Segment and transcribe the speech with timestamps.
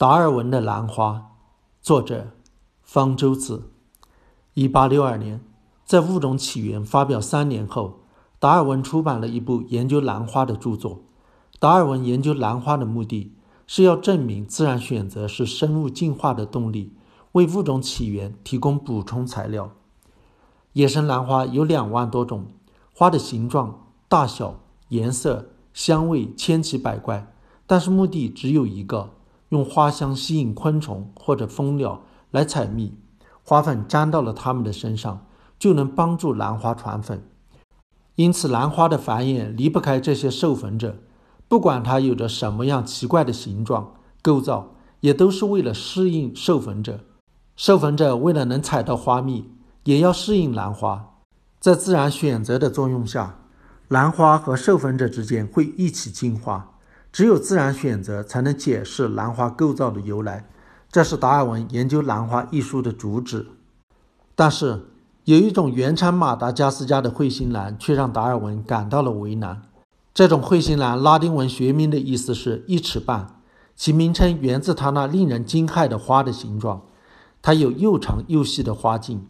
[0.00, 1.32] 达尔文的兰花，
[1.82, 2.28] 作者
[2.80, 3.64] 方舟子。
[4.54, 5.44] 一八六二年，
[5.84, 8.00] 在《物种起源》发表三年后，
[8.38, 11.02] 达尔文出版了一部研究兰花的著作。
[11.58, 13.34] 达尔文研究兰花的目的
[13.66, 16.94] 是要证明自然选择是生物进化的动力，
[17.32, 19.72] 为物种起源提供补充材料。
[20.72, 22.46] 野生兰花有两万多种，
[22.94, 27.30] 花的形状、大小、颜色、香味千奇百怪，
[27.66, 29.10] 但是目的只有一个。
[29.50, 32.98] 用花香吸引昆虫或者蜂鸟来采蜜，
[33.44, 35.26] 花粉沾到了它们的身上，
[35.58, 37.22] 就能帮助兰花传粉。
[38.14, 40.96] 因此，兰花的繁衍离不开这些授粉者，
[41.48, 47.00] 不管它有着什么样奇怪的形状构造，也都是为了适应授粉者。
[47.56, 49.50] 授粉者为了能采到花蜜，
[49.84, 51.16] 也要适应兰花。
[51.58, 53.40] 在自然选择的作用下，
[53.88, 56.78] 兰花和授粉者之间会一起进化。
[57.12, 60.48] 只有自然选择才能解释兰花构造的由来，
[60.90, 63.46] 这是达尔文研究兰花一书的主旨。
[64.34, 64.86] 但是，
[65.24, 69.62] 有一种原产马达加斯加的彗星兰却让达尔文感到了为难。
[70.14, 73.40] 这种彗星兰拉丁文学名的意思是一尺半，
[73.76, 76.82] 其名称源自它那令人惊骇的花的形状。
[77.42, 79.26] 它有又长又细的花茎，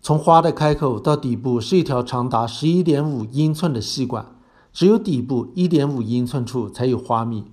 [0.00, 4.26] 从花的开口到底部是一条长达十一点五英寸的细管。
[4.72, 7.44] 只有底部一点五英寸处才有花蜜。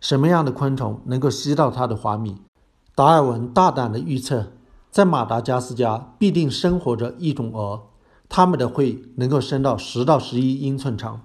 [0.00, 2.36] 什么样的昆虫能够吸到它的花蜜？
[2.94, 4.52] 达尔文大胆地预测，
[4.90, 7.82] 在马达加斯加必定生活着一种蛾，
[8.28, 11.22] 它们的喙能够伸到十到十一英寸长。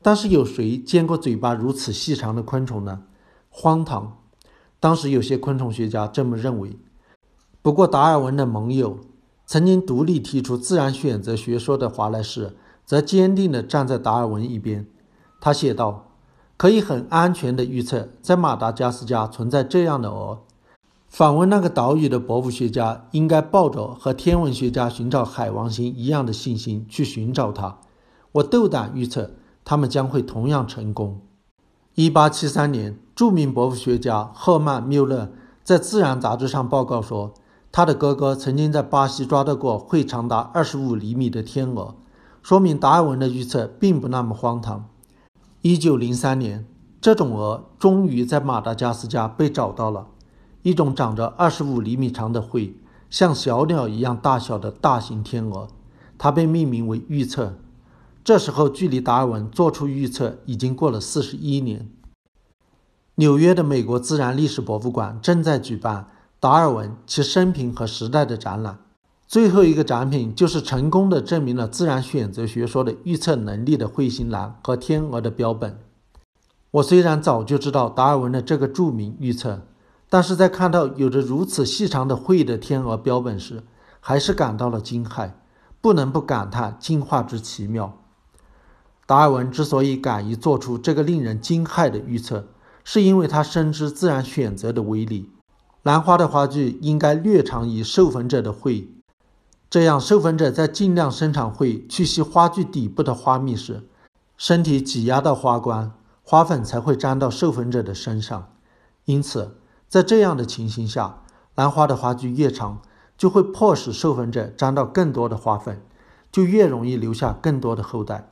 [0.00, 3.02] 但是有谁见过嘴巴如此细长的昆虫呢？
[3.48, 4.18] 荒唐！
[4.78, 6.76] 当时有些昆虫学家这么认为。
[7.62, 8.98] 不过，达尔文的盟友，
[9.46, 12.56] 曾经独立提出自然选择学说的华莱士。
[12.84, 14.86] 则坚定地站在达尔文一边。
[15.40, 16.06] 他写道
[16.56, 20.40] ：“可以很安全地预测，在马达加斯加存在这样的鹅。
[21.08, 27.78] 访问那个岛屿的博物学家应该抱着和天文学家寻找海王星一样的信心去寻找它。
[28.32, 29.32] 我斗胆预测，
[29.64, 31.20] 他们将会同样成功。
[31.96, 35.30] ”1873 年，著名博物学家赫曼·缪勒
[35.62, 37.34] 在《自然》杂志上报告说，
[37.70, 41.96] 他的哥哥曾经在巴西抓到过会长达25厘米的天鹅。
[42.42, 44.88] 说明达尔文的预测并不那么荒唐。
[45.60, 46.66] 一九零三年，
[47.00, 50.08] 这种鹅终于在马达加斯加被找到了，
[50.62, 55.68] 一种长着二十五厘米长的喙、像小鸟一样大小的大型天鹅，
[56.18, 57.58] 它被命名为“预测”。
[58.24, 61.88] 这时候，距离达尔文做出预测已经过了四十一年。
[63.16, 66.08] 纽约的美国自然历史博物馆正在举办
[66.40, 68.78] 达尔文其生平和时代的展览。
[69.32, 75.78] 最后一个展品就是成功的证明了自然选择学说的预测能力的彗星蓝和天鹅的标本。
[76.70, 79.62] 我虽然早就知道达尔文的这个著名预测，
[80.10, 83.62] 但是在看到有着如此细长的喙的天鹅标本时，
[84.00, 85.30] 还是感到了惊骇，
[85.80, 88.00] 不能不感叹进化之奇妙。
[89.06, 92.48] 达尔文之所以敢于做出这个令人惊骇的预测，
[92.84, 95.30] 是因为他深知自然选择的威力。
[95.82, 98.98] 兰花的花距应该略长于授粉者的喙。
[99.72, 103.88] 这样，授粉者在尽量生产会去吸花具底部的花蜜时，
[104.36, 108.50] 身体挤压到花冠，花粉才会沾到授粉者的身上。
[109.06, 109.56] 因此，
[109.88, 111.22] 在这样的情形下，
[111.54, 112.82] 兰花的花距越长，
[113.16, 115.80] 就会迫使授粉者沾到更多的花粉，
[116.30, 118.30] 就越容易留下更多的后代。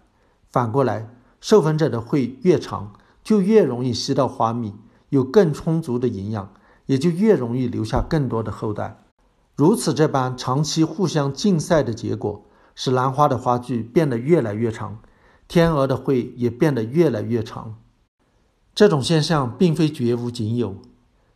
[0.51, 1.09] 反过来，
[1.41, 2.93] 授粉者的喙越长，
[3.25, 4.75] 就越容易吸到花蜜，
[5.09, 6.53] 有更充足的营养，
[6.85, 9.03] 也就越容易留下更多的后代。
[9.61, 15.01] 如此这般长期互相竞赛的结果，使兰花的花距变得越来越长，
[15.49, 17.75] 天鹅的喙也变得越来越长。
[18.75, 20.77] 这种现象并非绝无仅有，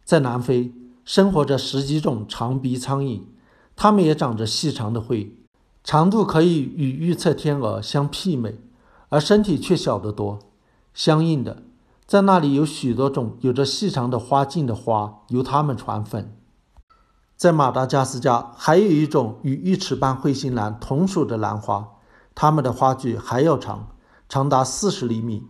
[0.07, 0.73] 在南非
[1.05, 3.21] 生活着十几种长鼻苍蝇，
[3.77, 5.37] 它们也长着细长的喙，
[5.83, 8.55] 长度可以与预测天鹅相媲美，
[9.11, 10.39] 而身体却小得多。
[10.95, 11.63] 相应的，
[12.07, 16.35] 在那里有许多种有着细长的花茎的花由它们传粉。
[17.45, 21.87] 在马达加斯加，还有一种与玉齿斑彗星兰同属的兰花，
[22.35, 23.89] 它们的花距还要长，
[24.31, 25.43] 长达四十厘米。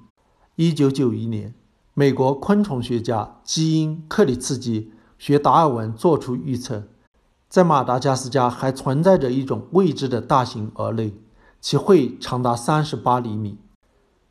[0.57, 1.55] 一九九一年，
[1.95, 6.83] 美国昆虫学家基因克里茨基学达尔文做出预测，
[7.49, 11.15] 在马达加斯加还存在着一种未知的大型蛾类，
[11.61, 13.59] 其喙长达三十八厘米。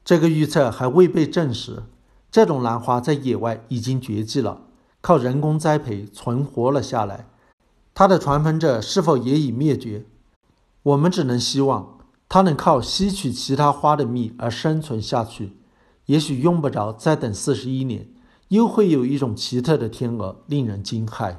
[0.04, 1.84] 这个预测还未被证实。
[2.30, 4.64] 这种兰花在野外已经绝迹了，
[5.00, 7.28] 靠人工栽培存活了下来。
[7.96, 10.06] 它的传粉者是否也已灭绝？
[10.82, 15.58] 我们只能希望它能靠吸取其他花的蜜而生存下去。
[16.08, 18.10] 也许用不着再等四十一年，
[18.50, 21.38] 又会有一种奇特的天鹅令人惊骇。